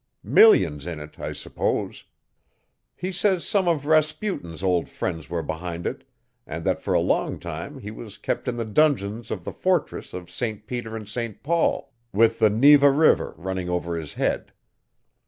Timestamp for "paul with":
11.43-12.39